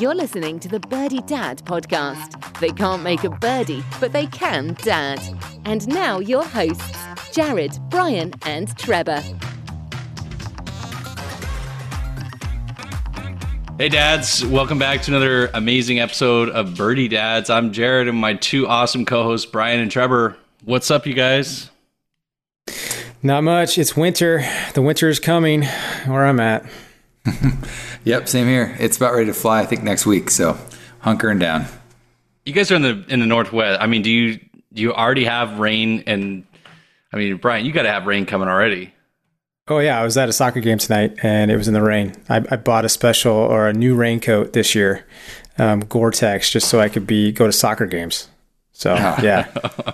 [0.00, 2.58] You're listening to the Birdie Dad podcast.
[2.58, 5.20] They can't make a birdie, but they can dad.
[5.66, 6.96] And now your hosts,
[7.32, 9.22] Jared, Brian, and Trevor.
[13.76, 14.42] Hey, dads.
[14.46, 17.50] Welcome back to another amazing episode of Birdie Dads.
[17.50, 20.34] I'm Jared and my two awesome co hosts, Brian and Trevor.
[20.64, 21.68] What's up, you guys?
[23.22, 23.76] Not much.
[23.76, 24.48] It's winter.
[24.72, 25.64] The winter is coming
[26.06, 26.64] where I'm at.
[28.04, 28.76] Yep, same here.
[28.78, 29.60] It's about ready to fly.
[29.60, 30.30] I think next week.
[30.30, 30.58] So
[31.02, 31.66] hunkering down.
[32.44, 33.80] You guys are in the in the northwest.
[33.80, 34.36] I mean, do you
[34.72, 36.04] do you already have rain?
[36.06, 36.44] And
[37.12, 38.92] I mean, Brian, you got to have rain coming already.
[39.68, 42.14] Oh yeah, I was at a soccer game tonight, and it was in the rain.
[42.28, 45.06] I, I bought a special or a new raincoat this year,
[45.58, 48.28] um, Gore-Tex, just so I could be go to soccer games.
[48.72, 49.46] So yeah,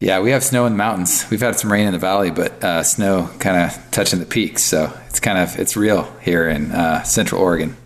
[0.00, 1.28] Yeah, we have snow in the mountains.
[1.28, 4.62] We've had some rain in the valley, but uh, snow kind of touching the peaks.
[4.62, 7.76] So it's kind of it's real here in uh, Central Oregon.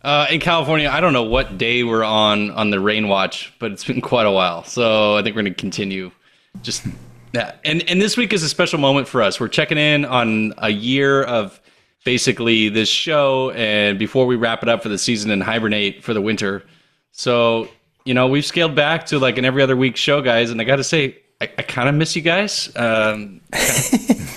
[0.00, 3.72] Uh, in California, I don't know what day we're on on the rain watch, but
[3.72, 4.64] it's been quite a while.
[4.64, 6.12] So I think we're going to continue.
[6.62, 6.86] Just
[7.34, 9.38] and and this week is a special moment for us.
[9.38, 11.60] We're checking in on a year of
[12.04, 16.14] basically this show, and before we wrap it up for the season and hibernate for
[16.14, 16.64] the winter.
[17.12, 17.68] So
[18.06, 20.50] you know we've scaled back to like an every other week show, guys.
[20.50, 22.74] And I got to say, I, I kind of miss you guys.
[22.76, 23.40] Um,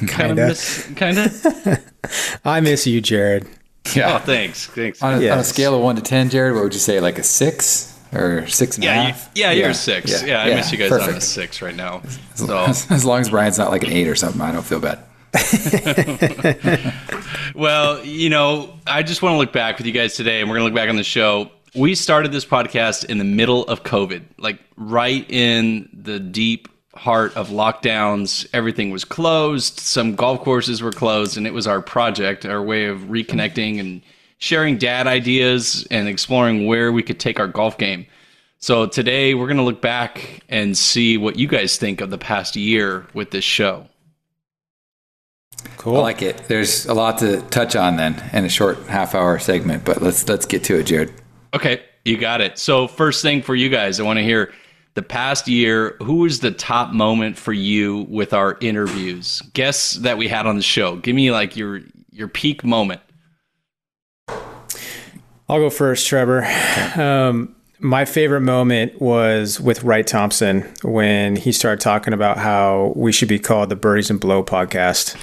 [0.07, 1.79] kind of miss, kind of.
[2.45, 3.43] I miss you, Jared.
[3.43, 3.53] Yeah.
[4.15, 5.01] Oh, thanks, thanks.
[5.01, 6.99] On a, on a scale of one to ten, Jared, what would you say?
[6.99, 9.31] Like a six or six and a Yeah, you, half?
[9.33, 10.11] yeah, you're a six.
[10.23, 12.01] Yeah, Yeah, I miss you guys on a six right now.
[12.03, 12.57] As, So,
[12.93, 14.99] as long as Brian's not like an eight or something, I don't feel bad.
[17.55, 20.57] well, you know, I just want to look back with you guys today, and we're
[20.57, 21.51] going to look back on the show.
[21.75, 27.35] We started this podcast in the middle of COVID, like right in the deep heart
[27.37, 28.47] of lockdowns.
[28.53, 29.79] Everything was closed.
[29.79, 34.01] Some golf courses were closed, and it was our project, our way of reconnecting and
[34.39, 38.05] sharing dad ideas and exploring where we could take our golf game.
[38.59, 42.17] So today we're going to look back and see what you guys think of the
[42.17, 43.87] past year with this show.
[45.77, 45.97] Cool.
[45.97, 46.37] I like it.
[46.47, 50.27] There's a lot to touch on then in a short half hour segment, but let's
[50.27, 51.13] let's get to it, Jared.
[51.53, 52.57] Okay, you got it.
[52.57, 54.53] So first thing for you guys, I want to hear
[54.97, 55.95] the past year.
[56.01, 59.41] Who was the top moment for you with our interviews?
[59.53, 60.95] Guests that we had on the show.
[60.95, 61.81] Give me like your
[62.11, 62.99] your peak moment.
[64.27, 66.43] I'll go first, Trevor.
[66.99, 73.11] Um, my favorite moment was with Wright Thompson when he started talking about how we
[73.11, 75.15] should be called the Birdies and Blow podcast.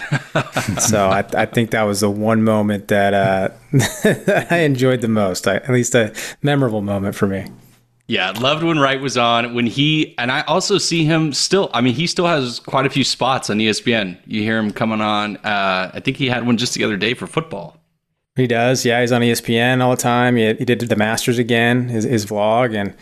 [0.81, 5.09] so I, I think that was the one moment that, uh, that I enjoyed the
[5.09, 7.47] most, I, at least a memorable moment for me.
[8.07, 9.55] Yeah, loved when Wright was on.
[9.55, 11.71] When he and I also see him still.
[11.73, 14.19] I mean, he still has quite a few spots on ESPN.
[14.27, 15.39] You hear him coming on.
[15.39, 17.81] Uh, I think he had one just the other day for football.
[18.37, 18.85] He does.
[18.85, 20.37] Yeah, he's on ESPN all the time.
[20.37, 22.95] He, he did the Masters again, his, his vlog, and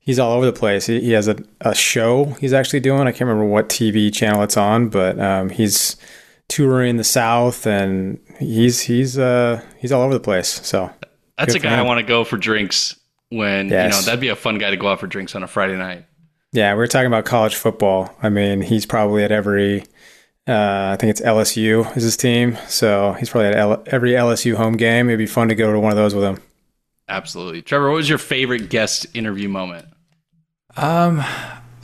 [0.00, 0.86] he's all over the place.
[0.86, 3.02] He, he has a, a show he's actually doing.
[3.02, 5.96] I can't remember what TV channel it's on, but um, he's
[6.48, 10.48] touring the South, and he's he's uh, he's all over the place.
[10.66, 10.90] So
[11.38, 12.99] That's a guy I want to go for drinks
[13.30, 15.46] when you know that'd be a fun guy to go out for drinks on a
[15.48, 16.04] Friday night.
[16.52, 18.14] yeah, we are talking about college football.
[18.22, 19.84] I mean, he's probably at every.
[20.48, 24.56] Uh, I think it's LSU is his team, so he's probably at L- every LSU
[24.56, 25.08] home game.
[25.08, 26.38] It'd be fun to go to one of those with him.
[27.08, 27.88] Absolutely, Trevor.
[27.90, 29.86] What was your favorite guest interview moment?
[30.76, 31.20] Um,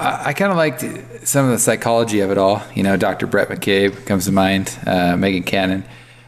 [0.01, 0.81] I, I kind of liked
[1.27, 2.63] some of the psychology of it all.
[2.75, 3.27] You know, Dr.
[3.27, 5.85] Brett McCabe comes to mind, uh, Megan Cannon,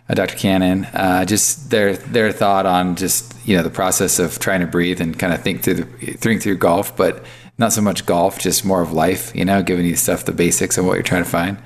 [0.08, 0.36] uh, Dr.
[0.36, 4.66] Cannon, uh, just their their thought on just you know the process of trying to
[4.66, 7.24] breathe and kind of think through the think through golf, but
[7.58, 9.34] not so much golf, just more of life.
[9.34, 11.58] You know, giving you stuff the basics of what you're trying to find.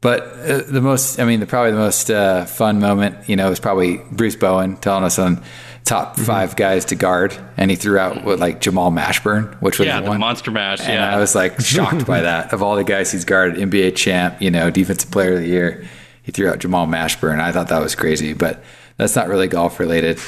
[0.00, 3.48] But uh, the most, I mean, the probably the most uh, fun moment, you know,
[3.48, 5.40] was probably Bruce Bowen telling us on
[5.84, 9.86] top five guys to guard, and he threw out what like Jamal Mashburn, which was
[9.86, 10.18] Yeah, the one.
[10.18, 10.80] monster mash.
[10.80, 12.52] And Yeah, I was like shocked by that.
[12.52, 15.86] Of all the guys he's guarded, NBA champ, you know, defensive player of the year,
[16.22, 17.40] he threw out Jamal Mashburn.
[17.40, 18.62] I thought that was crazy, but
[18.96, 20.18] that's not really golf related.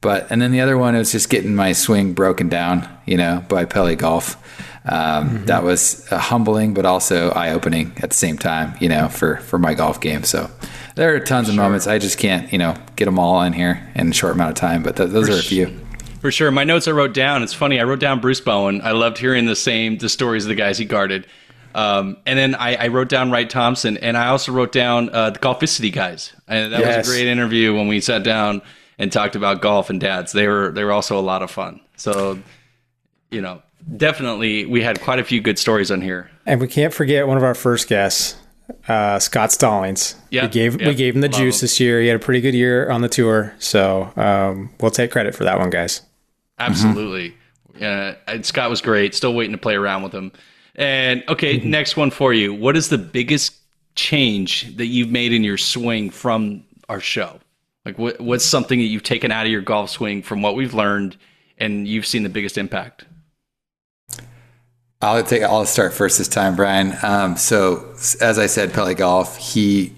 [0.00, 3.44] But and then the other one was just getting my swing broken down, you know,
[3.48, 4.36] by Pele Golf.
[4.84, 9.08] Um, That was uh, humbling, but also eye opening at the same time, you know,
[9.08, 10.22] for for my golf game.
[10.22, 10.50] So
[10.94, 11.86] there are tons of moments.
[11.86, 14.56] I just can't, you know, get them all in here in a short amount of
[14.56, 14.82] time.
[14.82, 15.76] But th- those are a few.
[16.20, 16.50] For sure.
[16.50, 17.42] My notes I wrote down.
[17.42, 17.80] It's funny.
[17.80, 18.80] I wrote down Bruce Bowen.
[18.82, 21.26] I loved hearing the same the stories of the guys he guarded.
[21.76, 25.30] Um, and then I, I wrote down Wright Thompson, and I also wrote down uh,
[25.30, 26.32] the Golficity guys.
[26.48, 26.96] And that Yes.
[27.06, 28.62] was a great interview when we sat down
[28.98, 30.32] and talked about golf and dads.
[30.32, 31.80] They were they were also a lot of fun.
[31.96, 32.38] So,
[33.30, 33.62] you know,
[33.94, 36.30] definitely we had quite a few good stories on here.
[36.46, 38.36] And we can't forget one of our first guests,
[38.88, 40.14] uh, Scott Stallings.
[40.30, 41.64] Yeah, we gave yeah, we gave him the love juice him.
[41.64, 42.00] this year.
[42.00, 45.44] He had a pretty good year on the tour, so um, we'll take credit for
[45.44, 46.00] that one, guys.
[46.58, 47.34] Absolutely.
[47.78, 48.40] Mm-hmm.
[48.42, 49.14] Scott was great.
[49.14, 50.32] Still waiting to play around with him.
[50.76, 51.70] And okay, mm-hmm.
[51.70, 52.54] next one for you.
[52.54, 53.56] What is the biggest
[53.94, 57.40] change that you've made in your swing from our show?
[57.84, 60.74] Like what what's something that you've taken out of your golf swing from what we've
[60.74, 61.16] learned
[61.58, 63.06] and you've seen the biggest impact?
[65.00, 65.42] I'll take.
[65.42, 66.94] I'll start first this time, Brian.
[67.02, 69.92] Um, so as I said, Pele Golf, he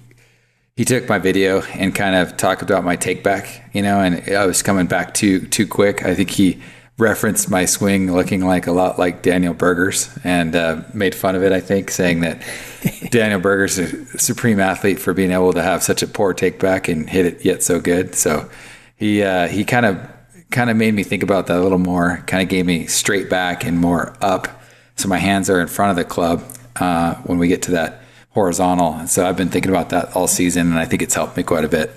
[0.77, 4.37] he took my video and kind of talked about my take back, you know, and
[4.37, 6.05] I was coming back too too quick.
[6.05, 6.61] I think he
[6.99, 11.45] referenced my swing looking like a lot like Daniel Berger's and uh, made fun of
[11.45, 11.53] it.
[11.53, 12.43] I think saying that
[13.11, 16.89] Daniel Berger's a supreme athlete for being able to have such a poor take back
[16.89, 18.15] and hit it yet so good.
[18.15, 18.51] So
[18.97, 20.11] he uh, he kind of
[20.51, 22.23] kind of made me think about that a little more.
[22.27, 24.49] Kind of gave me straight back and more up
[24.97, 26.43] so my hands are in front of the club
[26.77, 29.07] uh, when we get to that horizontal.
[29.07, 31.65] So I've been thinking about that all season, and I think it's helped me quite
[31.65, 31.93] a bit.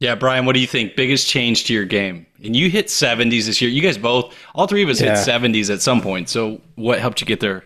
[0.00, 0.94] Yeah, Brian, what do you think?
[0.94, 2.26] Biggest change to your game?
[2.44, 3.68] And you hit 70s this year.
[3.68, 5.16] You guys both, all three of us yeah.
[5.16, 6.28] hit 70s at some point.
[6.28, 7.64] So what helped you get there?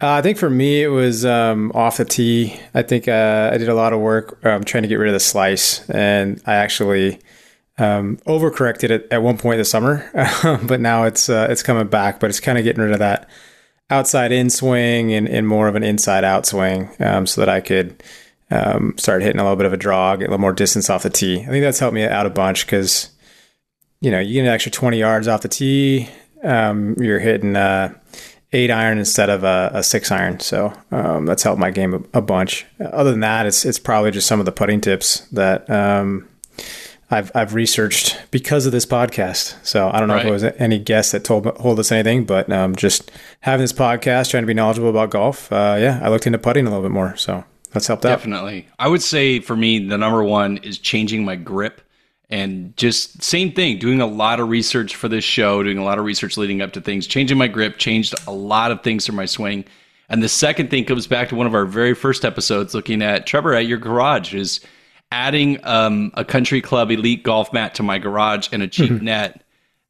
[0.00, 2.54] Uh, I think for me, it was um, off the tee.
[2.72, 5.14] I think uh, I did a lot of work um, trying to get rid of
[5.14, 7.20] the slice, and I actually
[7.78, 10.08] um, overcorrected it at one point this summer,
[10.66, 12.18] but now it's uh, it's coming back.
[12.20, 13.30] But it's kind of getting rid of that
[13.88, 17.60] outside in swing and, and more of an inside out swing, um, so that I
[17.60, 18.02] could
[18.50, 21.02] um, start hitting a little bit of a draw, get a little more distance off
[21.02, 21.40] the tee.
[21.40, 23.10] I think that's helped me out a bunch because
[24.00, 26.08] you know you get an extra twenty yards off the tee.
[26.42, 27.94] Um, you're hitting uh,
[28.52, 32.18] eight iron instead of a, a six iron, so um, that's helped my game a,
[32.18, 32.66] a, bunch.
[32.80, 36.28] Other than that, it's it's probably just some of the putting tips that um,
[37.10, 39.56] I've I've researched because of this podcast.
[39.64, 40.26] So I don't know right.
[40.26, 43.10] if it was any guest that told told us anything, but um, just
[43.40, 45.50] having this podcast, trying to be knowledgeable about golf.
[45.50, 47.44] Uh, yeah, I looked into putting a little bit more, so
[47.74, 48.08] that's helped out.
[48.08, 51.82] Definitely, I would say for me, the number one is changing my grip,
[52.30, 55.98] and just same thing, doing a lot of research for this show, doing a lot
[55.98, 59.12] of research leading up to things, changing my grip, changed a lot of things for
[59.12, 59.64] my swing.
[60.08, 63.26] And the second thing comes back to one of our very first episodes, looking at
[63.26, 64.60] Trevor at your garage is
[65.12, 69.04] adding um, a country club elite golf mat to my garage and a cheap mm-hmm.
[69.04, 69.43] net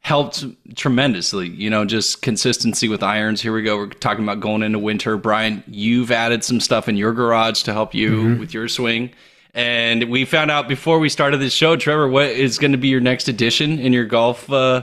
[0.05, 0.45] helped
[0.77, 1.49] tremendously.
[1.49, 3.41] You know, just consistency with irons.
[3.41, 3.79] Here we go.
[3.79, 5.17] We're talking about going into winter.
[5.17, 8.41] Brian, you've added some stuff in your garage to help you mm-hmm.
[8.41, 9.11] with your swing.
[9.55, 12.89] And we found out before we started this show, Trevor, what is going to be
[12.89, 14.51] your next addition in your golf?
[14.53, 14.83] Uh,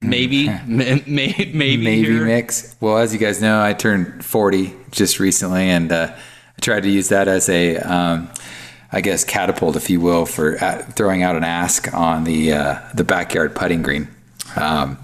[0.00, 2.24] maybe, may, maybe, maybe here?
[2.24, 2.76] mix.
[2.80, 6.90] Well, as you guys know, I turned forty just recently, and uh, I tried to
[6.90, 8.30] use that as a um,
[8.92, 10.58] I guess, catapult, if you will, for
[10.92, 14.06] throwing out an ask on the uh, the backyard putting green.
[14.56, 14.98] Um,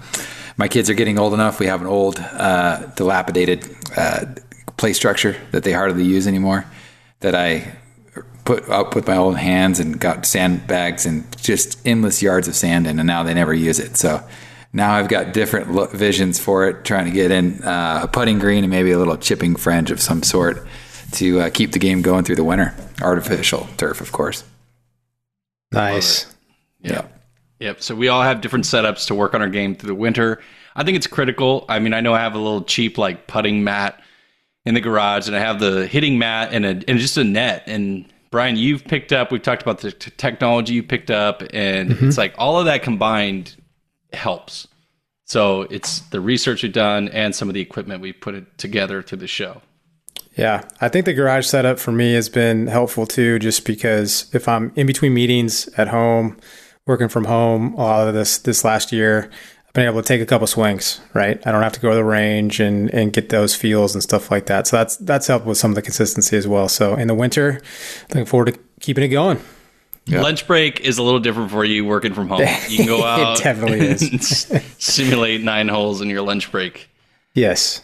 [0.57, 1.59] my kids are getting old enough.
[1.59, 4.25] We have an old, uh, dilapidated uh,
[4.77, 6.65] play structure that they hardly use anymore.
[7.19, 7.75] That I
[8.45, 12.87] put up with my old hands and got sandbags and just endless yards of sand
[12.87, 13.97] in, and now they never use it.
[13.97, 14.23] So
[14.71, 18.39] now I've got different lo- visions for it, trying to get in uh, a putting
[18.39, 20.65] green and maybe a little chipping fringe of some sort
[21.13, 22.75] to uh, keep the game going through the winter.
[23.01, 24.43] Artificial turf, of course.
[25.71, 26.25] Nice.
[26.81, 27.05] Yeah.
[27.59, 27.81] Yep.
[27.81, 30.41] So we all have different setups to work on our game through the winter.
[30.75, 31.65] I think it's critical.
[31.67, 34.01] I mean, I know I have a little cheap like putting mat
[34.65, 37.63] in the garage, and I have the hitting mat and a and just a net.
[37.67, 39.31] And Brian, you've picked up.
[39.31, 42.07] We've talked about the t- technology you picked up, and mm-hmm.
[42.07, 43.55] it's like all of that combined
[44.13, 44.67] helps.
[45.25, 49.01] So it's the research we've done and some of the equipment we put it together
[49.03, 49.61] to the show.
[50.37, 54.47] Yeah, I think the garage setup for me has been helpful too, just because if
[54.47, 56.37] I'm in between meetings at home,
[56.87, 59.29] working from home a lot of this this last year,
[59.67, 60.99] I've been able to take a couple swings.
[61.13, 64.01] Right, I don't have to go to the range and and get those feels and
[64.01, 64.65] stuff like that.
[64.67, 66.67] So that's that's helped with some of the consistency as well.
[66.67, 67.61] So in the winter,
[68.09, 69.39] looking forward to keeping it going.
[70.07, 70.23] Yep.
[70.23, 72.39] Lunch break is a little different for you working from home.
[72.69, 73.39] You can go out.
[73.39, 74.49] it definitely is.
[74.77, 76.89] simulate nine holes in your lunch break.
[77.33, 77.81] Yes.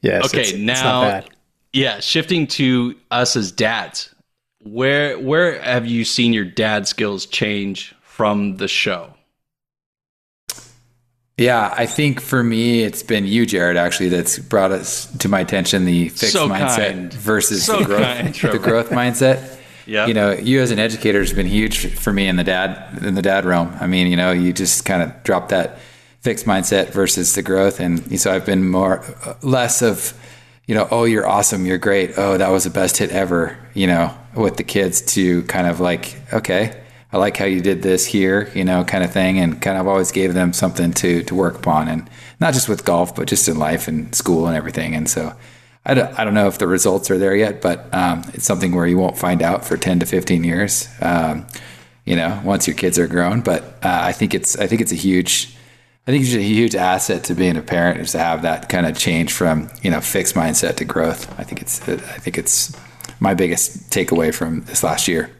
[0.00, 0.24] Yes.
[0.24, 0.40] Okay.
[0.40, 1.28] It's, now it's
[1.76, 4.14] yeah, shifting to us as dads,
[4.60, 9.12] where where have you seen your dad skills change from the show?
[11.36, 15.40] Yeah, I think for me, it's been you, Jared, actually, that's brought us to my
[15.40, 17.12] attention the fixed so mindset kind.
[17.12, 19.58] versus so the growth, kind, the growth mindset.
[19.84, 23.04] Yeah, you know, you as an educator has been huge for me in the dad
[23.04, 23.76] in the dad realm.
[23.80, 25.78] I mean, you know, you just kind of drop that
[26.20, 29.04] fixed mindset versus the growth, and so I've been more
[29.42, 30.18] less of
[30.66, 32.12] you know, oh, you're awesome, you're great.
[32.16, 35.80] Oh, that was the best hit ever, you know, with the kids to kind of
[35.80, 36.82] like, okay,
[37.16, 39.38] I like how you did this here, you know, kind of thing.
[39.38, 41.88] And kind of always gave them something to, to work upon.
[41.88, 44.94] And not just with golf, but just in life and school and everything.
[44.94, 45.34] And so
[45.86, 48.74] I don't, I don't know if the results are there yet, but um, it's something
[48.74, 51.46] where you won't find out for 10 to 15 years, um,
[52.04, 53.40] you know, once your kids are grown.
[53.40, 55.56] But uh, I think it's, I think it's a huge,
[56.06, 58.84] I think it's a huge asset to being a parent is to have that kind
[58.84, 61.28] of change from you know fixed mindset to growth.
[61.40, 62.76] I think it's I think it's
[63.18, 65.35] my biggest takeaway from this last year.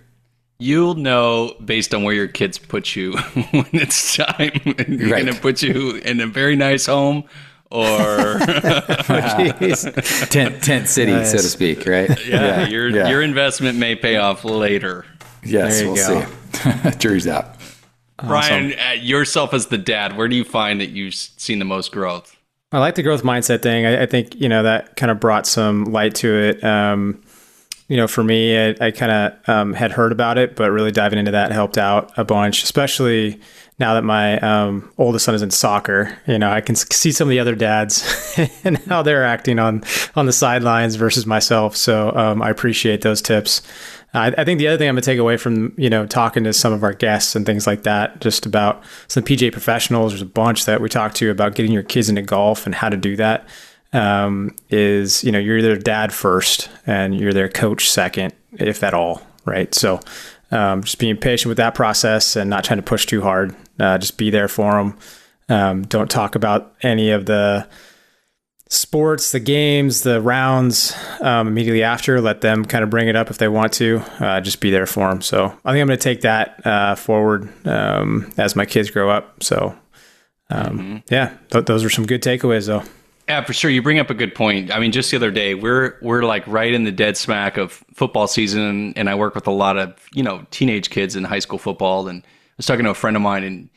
[0.58, 3.12] You'll know based on where your kids put you
[3.50, 4.52] when it's time.
[4.64, 5.25] You're Right.
[5.25, 7.25] going to put you in a very nice home
[7.70, 8.38] or
[10.30, 11.86] tent tent city, so to speak.
[11.86, 12.26] Right?
[12.26, 13.08] yeah, your yeah.
[13.08, 15.04] your investment may pay off later.
[15.44, 16.26] yes, There you we'll go.
[16.92, 16.98] see.
[16.98, 17.56] Jury's out.
[18.25, 21.92] Brian, uh, yourself as the dad, where do you find that you've seen the most
[21.92, 22.34] growth?
[22.72, 23.84] I like the growth mindset thing.
[23.84, 26.64] I, I think you know that kind of brought some light to it.
[26.64, 27.20] Um,
[27.88, 30.90] you know, for me, I, I kind of um, had heard about it, but really
[30.90, 33.40] diving into that helped out a bunch, especially
[33.78, 36.18] now that my um, oldest son is in soccer.
[36.26, 39.84] You know, I can see some of the other dads and how they're acting on
[40.16, 41.76] on the sidelines versus myself.
[41.76, 43.62] So um, I appreciate those tips.
[44.14, 46.52] I, I think the other thing I'm gonna take away from you know talking to
[46.52, 50.12] some of our guests and things like that, just about some PJ professionals.
[50.12, 52.88] There's a bunch that we talked to about getting your kids into golf and how
[52.88, 53.46] to do that.
[53.96, 58.94] Um, is you know you're their dad first and you're their coach second, if at
[58.94, 59.74] all, right?
[59.74, 60.00] So
[60.50, 63.54] um, just being patient with that process and not trying to push too hard.
[63.80, 64.98] Uh, just be there for them.
[65.48, 67.68] Um, don't talk about any of the
[68.68, 72.20] sports, the games, the rounds um, immediately after.
[72.20, 74.02] Let them kind of bring it up if they want to.
[74.18, 75.22] Uh, just be there for them.
[75.22, 79.08] So I think I'm going to take that uh, forward um, as my kids grow
[79.08, 79.42] up.
[79.42, 79.76] So
[80.50, 82.82] um, yeah, th- those are some good takeaways though.
[83.28, 83.71] Yeah, for sure.
[83.71, 84.71] You bring up a good point.
[84.71, 87.85] I mean, just the other day, we're we're like right in the dead smack of
[87.92, 91.40] football season, and I work with a lot of you know teenage kids in high
[91.40, 92.06] school football.
[92.06, 93.68] And I was talking to a friend of mine, and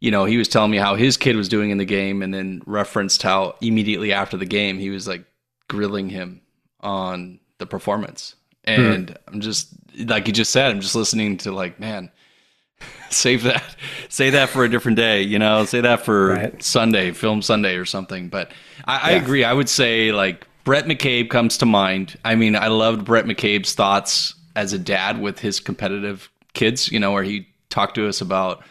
[0.00, 2.32] you know he was telling me how his kid was doing in the game, and
[2.32, 5.24] then referenced how immediately after the game he was like
[5.68, 6.40] grilling him
[6.80, 8.36] on the performance.
[8.66, 8.70] Hmm.
[8.70, 9.68] And I'm just
[10.06, 12.10] like you just said, I'm just listening to like, man,
[13.10, 13.76] save that.
[14.08, 15.64] Say that for a different day you know?
[15.64, 16.62] Say that for Right.
[16.62, 18.50] sunday film sunday or something but
[18.86, 19.44] I, I agree.
[19.44, 22.16] I would say like brett mccabe comes to mind.
[22.24, 26.98] I mean i loved brett mccabe's thoughts as a dad with his competitive kids you
[27.00, 28.62] know where he talked to us about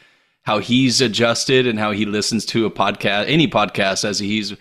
[0.44, 4.54] how he's adjusted and how he listens to a podcast any podcast as he's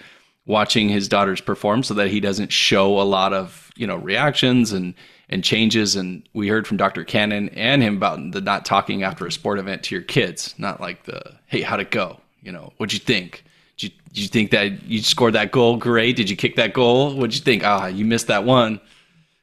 [0.46, 4.72] watching his daughters perform so that he doesn't show a lot of you know reactions
[4.72, 4.94] and
[5.32, 9.26] and changes and we heard from dr cannon and him about the not talking after
[9.26, 12.72] a sport event to your kids not like the hey how'd it go you know
[12.76, 13.44] what'd you think
[13.78, 16.72] did you, did you think that you scored that goal great did you kick that
[16.72, 18.80] goal what'd you think ah you missed that one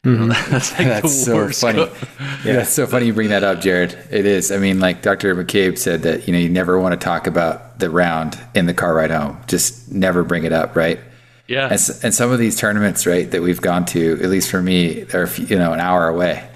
[0.03, 1.87] know, that's like That's so funny.
[2.45, 3.91] Yeah, that's so funny you bring that up, Jared.
[4.09, 4.49] It is.
[4.49, 5.35] I mean, like Dr.
[5.35, 8.73] McCabe said that, you know, you never want to talk about the round in the
[8.73, 9.37] car ride home.
[9.47, 11.01] Just never bring it up, right?
[11.49, 14.61] Yeah And, and some of these tournaments, right, that we've gone to, at least for
[14.61, 16.47] me, are, you know, an hour away.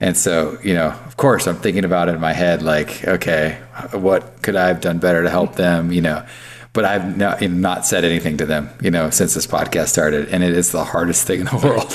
[0.00, 3.58] And so, you know, of course, I'm thinking about it in my head, like, okay,
[3.92, 6.26] what could I have done better to help them, you know?
[6.74, 10.30] But I've not, not said anything to them, you know, since this podcast started.
[10.30, 11.92] And it is the hardest thing in the world.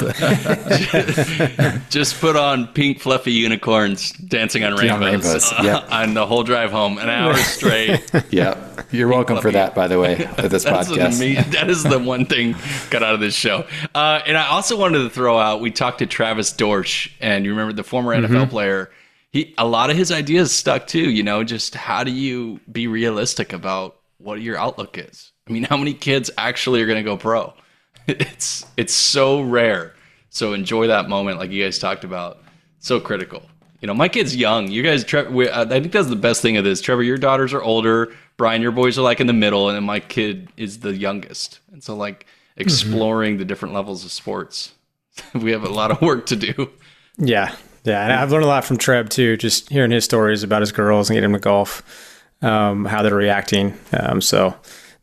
[1.89, 5.87] Just put on pink fluffy unicorns dancing on rainbows, rainbows, yep.
[5.91, 8.07] on the whole drive home, an hour straight.
[8.29, 8.55] yeah.
[8.91, 11.51] You're welcome for that, by the way, with this podcast.
[11.51, 12.55] that is the one thing
[12.89, 13.65] got out of this show.
[13.95, 15.59] Uh, and I also wanted to throw out.
[15.59, 18.91] We talked to Travis Dorsch, and you remember the former NFL player.
[19.31, 21.09] He a lot of his ideas stuck too.
[21.09, 25.31] You know, just how do you be realistic about what your outlook is?
[25.47, 27.53] I mean, how many kids actually are going to go pro?
[28.07, 29.93] It's it's so rare.
[30.29, 32.41] So enjoy that moment, like you guys talked about.
[32.79, 33.41] So critical.
[33.81, 34.71] You know, my kid's young.
[34.71, 35.31] You guys, Trevor.
[35.31, 36.79] we- I think that's the best thing of this.
[36.79, 38.13] Trevor, your daughters are older.
[38.37, 41.59] Brian, your boys are like in the middle, and then my kid is the youngest.
[41.71, 42.61] And so, like, mm-hmm.
[42.61, 44.73] exploring the different levels of sports,
[45.33, 46.69] we have a lot of work to do.
[47.17, 49.37] Yeah, yeah, and I've learned a lot from Treb too.
[49.37, 53.15] Just hearing his stories about his girls and getting them to golf, um, how they're
[53.15, 53.73] reacting.
[53.93, 54.55] Um, so,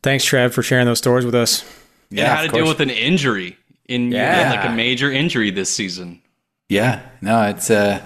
[0.02, 1.64] thanks, Trev, for sharing those stories with us.
[2.10, 4.34] and how to of deal with an injury in Yeah.
[4.50, 6.20] had, like a major injury this season.
[6.68, 8.00] Yeah, no, it's uh,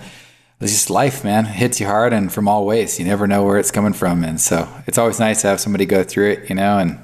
[0.61, 1.47] it's just life, man.
[1.47, 2.99] It hits you hard and from all ways.
[2.99, 5.87] You never know where it's coming from, and so it's always nice to have somebody
[5.87, 6.79] go through it, you know.
[6.79, 6.99] And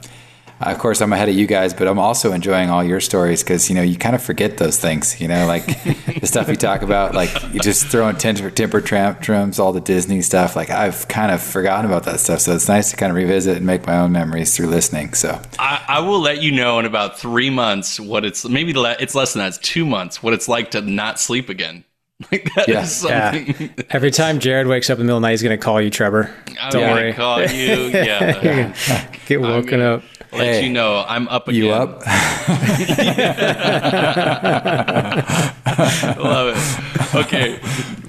[0.66, 3.42] uh, of course, I'm ahead of you guys, but I'm also enjoying all your stories
[3.42, 5.66] because you know you kind of forget those things, you know, like
[6.20, 10.22] the stuff you talk about, like you just throwing temper, temper tantrums, all the Disney
[10.22, 10.56] stuff.
[10.56, 13.56] Like I've kind of forgotten about that stuff, so it's nice to kind of revisit
[13.56, 15.14] and make my own memories through listening.
[15.14, 18.96] So I, I will let you know in about three months what it's maybe le-
[19.00, 19.48] it's less than that.
[19.48, 20.22] It's two months.
[20.22, 21.84] What it's like to not sleep again.
[22.30, 22.82] Like that Yeah.
[22.84, 23.68] is Yeah.
[23.90, 25.80] Every time Jared wakes up in the middle of the night, he's going to call
[25.82, 26.32] you, Trevor.
[26.60, 27.12] I'm Don't gonna worry.
[27.12, 27.46] call you.
[27.92, 29.04] Yeah.
[29.26, 30.02] Get woken gonna- up.
[30.34, 30.64] Let Hey.
[30.66, 31.62] you know I'm up again.
[31.62, 32.02] you up?
[36.18, 37.14] Love it.
[37.14, 37.58] Okay.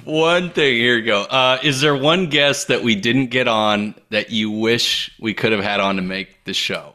[0.04, 0.74] one thing.
[0.76, 1.22] Here we go.
[1.22, 5.52] Uh, is there one guest that we didn't get on that you wish we could
[5.52, 6.94] have had on to make the show?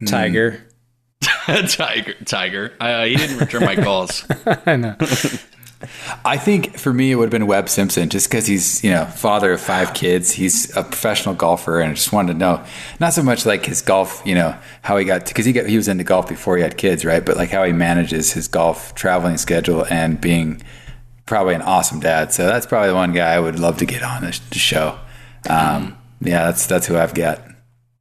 [0.06, 0.66] Tiger.
[1.22, 2.14] Tiger.
[2.24, 2.72] Tiger.
[2.80, 4.26] Uh, he didn't return my calls.
[4.66, 4.96] I know.
[6.24, 9.04] I think for me it would have been Webb Simpson, just because he's you know
[9.04, 10.32] father of five kids.
[10.32, 12.64] He's a professional golfer, and I just wanted to know
[12.98, 15.76] not so much like his golf, you know, how he got because he got he
[15.76, 17.24] was into golf before he had kids, right?
[17.24, 20.62] But like how he manages his golf traveling schedule and being
[21.26, 22.32] probably an awesome dad.
[22.32, 24.98] So that's probably the one guy I would love to get on the, show.
[25.50, 27.45] Um, yeah, that's that's who I've got.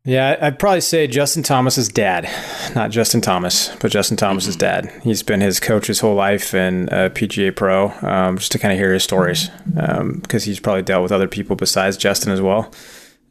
[0.05, 2.29] Yeah, I'd probably say Justin Thomas's dad,
[2.75, 4.91] not Justin Thomas, but Justin Thomas's dad.
[5.03, 8.71] He's been his coach his whole life and a PGA pro, um, just to kind
[8.71, 12.71] of hear his stories, because he's probably dealt with other people besides Justin as well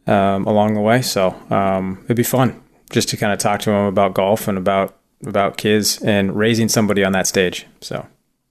[0.08, 1.00] um, along the way.
[1.00, 4.58] So um, it'd be fun just to kind of talk to him about golf and
[4.58, 7.66] about about kids and raising somebody on that stage.
[7.80, 8.04] So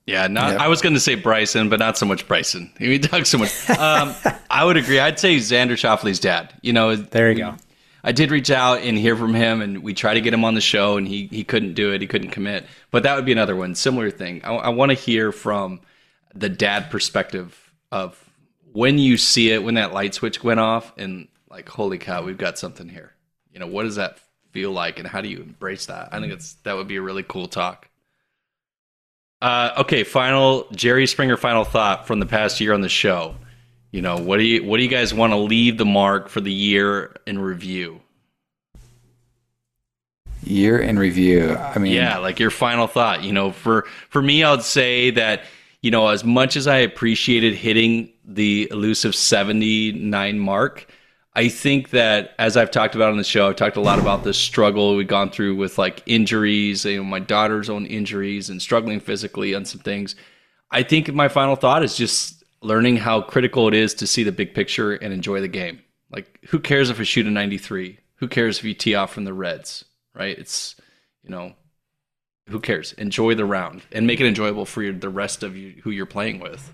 [0.06, 0.58] Yeah, not.
[0.58, 2.72] I was going to say Bryson, but not so much Bryson.
[2.80, 3.70] He talks so much.
[3.70, 4.16] Um,
[4.50, 5.00] I would agree.
[5.00, 6.54] I'd say Xander Schauffele's dad.
[6.62, 7.56] You know, there you go.
[8.04, 10.56] I did reach out and hear from him, and we tried to get him on
[10.56, 12.02] the show, and he he couldn't do it.
[12.02, 12.66] He couldn't commit.
[12.92, 14.42] But that would be another one, similar thing.
[14.44, 15.80] I, I want to hear from
[16.36, 18.20] the dad perspective of
[18.74, 22.38] when you see it, when that light switch went off, and like, holy cow, we've
[22.38, 23.14] got something here.
[23.54, 24.20] You know, what does that
[24.52, 26.10] feel like, and how do you embrace that?
[26.12, 27.88] I think it's that would be a really cool talk.
[29.42, 33.36] Uh, okay, final Jerry Springer final thought from the past year on the show.
[33.94, 36.42] You know, what do you what do you guys want to leave the mark for
[36.42, 38.02] the year in review?
[40.42, 41.56] Year in review.
[41.56, 43.24] I mean, Yeah, like your final thought.
[43.24, 45.44] You know, for for me, I'd say that
[45.82, 50.88] you know as much as I appreciated hitting the elusive seventy nine mark,
[51.36, 54.24] I think that as I've talked about on the show, I've talked a lot about
[54.24, 58.60] the struggle we've gone through with like injuries, you know, my daughter's own injuries and
[58.60, 60.16] struggling physically on some things.
[60.72, 64.32] I think my final thought is just learning how critical it is to see the
[64.32, 65.82] big picture and enjoy the game.
[66.12, 68.00] Like, who cares if I shoot a 93?
[68.16, 70.38] Who cares if you tee off from the Reds, right?
[70.38, 70.76] It's,
[71.24, 71.54] you know,
[72.50, 72.94] who cares?
[72.94, 76.06] Enjoy the round and make it enjoyable for your, the rest of you who you're
[76.06, 76.74] playing with.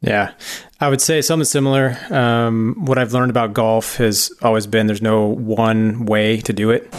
[0.00, 0.34] Yeah,
[0.80, 1.96] I would say something similar.
[2.10, 6.70] Um, what I've learned about golf has always been there's no one way to do
[6.70, 6.94] it.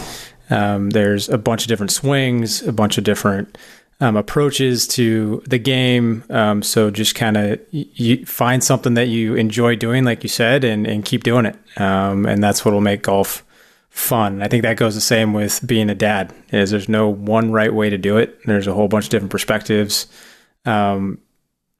[0.49, 3.57] Um, there's a bunch of different swings, a bunch of different
[3.99, 6.23] um, approaches to the game.
[6.29, 10.63] Um, so just kind of y- find something that you enjoy doing, like you said,
[10.63, 11.55] and, and keep doing it.
[11.77, 13.43] Um, and that's what will make golf
[13.89, 14.41] fun.
[14.41, 16.33] I think that goes the same with being a dad.
[16.51, 18.37] Is there's no one right way to do it.
[18.45, 20.07] There's a whole bunch of different perspectives.
[20.65, 21.19] Um,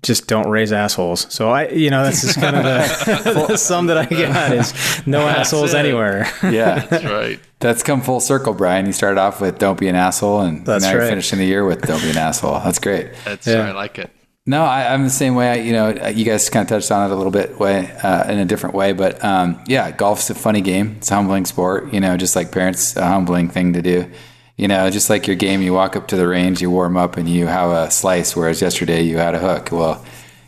[0.04, 1.26] just don't raise assholes.
[1.34, 4.74] So I, you know, that's just kind of the, the sum that I got is
[5.08, 5.78] no assholes it.
[5.78, 6.28] anywhere.
[6.44, 6.80] yeah.
[6.90, 7.40] That's right.
[7.60, 8.86] That's come full circle, Brian.
[8.86, 11.00] You started off with "Don't be an asshole," and That's now right.
[11.00, 13.10] you're finishing the year with "Don't be an asshole." That's great.
[13.24, 13.60] That's Yeah.
[13.62, 13.70] right.
[13.70, 14.12] I like it.
[14.46, 15.50] No, I, I'm the same way.
[15.50, 18.30] I, you know, you guys kind of touched on it a little bit way uh,
[18.32, 20.96] in a different way, but um, yeah, golf's a funny game.
[20.98, 21.92] It's a humbling sport.
[21.92, 24.12] You know, just like parents, a humbling thing to do.
[24.58, 27.18] You know, just like your game, you walk up to the range, you warm up,
[27.18, 29.70] and you have a slice, whereas yesterday you had a hook.
[29.72, 30.04] Well,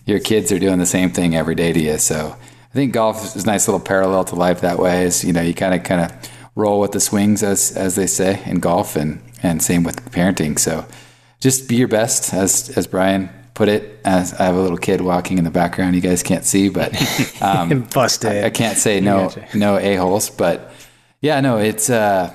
[0.05, 1.97] your kids are doing the same thing every day to you.
[1.97, 2.35] So
[2.71, 5.03] I think golf is a nice little parallel to life that way.
[5.03, 8.07] Is you know, you kind of kind of roll with the swings as as they
[8.07, 10.57] say in golf, and and same with parenting.
[10.57, 10.85] So
[11.41, 13.99] just be your best, as as Brian put it.
[14.05, 16.95] As I have a little kid walking in the background, you guys can't see, but
[17.41, 18.45] um, Busted.
[18.45, 20.71] I can't say no no a holes, but
[21.19, 22.31] yeah, no, it's uh,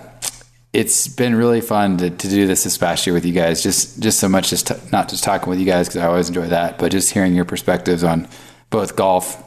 [0.73, 3.63] it's been really fun to, to do this this past year with you guys.
[3.63, 6.29] Just just so much, just t- not just talking with you guys because I always
[6.29, 8.29] enjoy that, but just hearing your perspectives on
[8.71, 9.43] both golf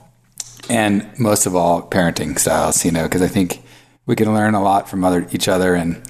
[0.70, 2.86] and most of all parenting styles.
[2.86, 3.64] You know, because I think
[4.06, 6.02] we can learn a lot from other each other and.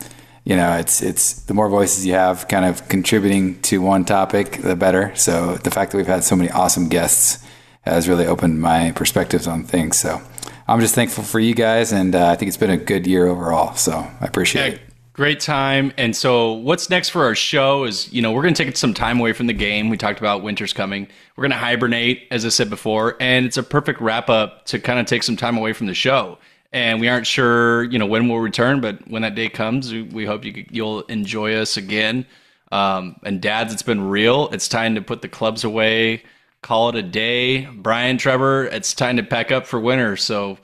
[0.47, 4.61] You know, it's it's the more voices you have, kind of contributing to one topic,
[4.61, 5.11] the better.
[5.15, 7.43] So the fact that we've had so many awesome guests
[7.81, 9.97] has really opened my perspectives on things.
[9.97, 10.21] So
[10.67, 13.25] I'm just thankful for you guys, and uh, I think it's been a good year
[13.25, 13.73] overall.
[13.73, 14.81] So I appreciate Yeah, it.
[15.15, 15.93] Great time.
[15.97, 18.93] And so, what's next for our show is, you know, we're going to take some
[18.93, 19.89] time away from the game.
[19.89, 21.07] We talked about winter's coming.
[21.35, 24.79] We're going to hibernate, as I said before, and it's a perfect wrap up to
[24.79, 26.37] kind of take some time away from the show.
[26.73, 30.25] And we aren't sure, you know, when we'll return, but when that day comes, we-
[30.25, 32.25] hope you you'll enjoy us again.
[32.73, 34.49] Um, and dads, it's been real.
[34.49, 36.23] It's time to put the clubs away,
[36.61, 37.65] call it a day.
[37.67, 40.17] Brian, Trevor, it's time to pack up for winter.
[40.17, 40.57] So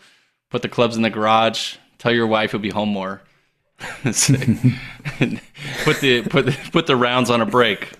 [0.49, 1.77] put the clubs in the garage.
[1.99, 3.21] Tell your wife you'll be home more.
[4.03, 7.93] put the put the, put the rounds on a break.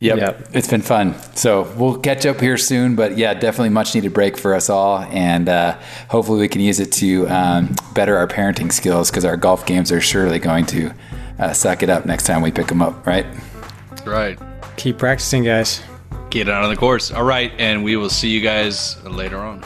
[0.00, 0.18] Yep.
[0.18, 0.48] Yep.
[0.52, 1.14] It's been fun.
[1.34, 4.98] So we'll catch up here soon, but yeah, definitely much needed break for us all.
[4.98, 5.78] And uh,
[6.10, 9.90] hopefully we can use it to um, better our parenting skills because our golf games
[9.90, 10.92] are surely going to
[11.38, 13.24] uh, suck it up next time we pick them up, right?
[14.04, 14.38] Right.
[14.76, 15.82] Keep practicing, guys.
[16.28, 17.10] Get out on the course.
[17.10, 19.64] All right, and we will see you guys later on.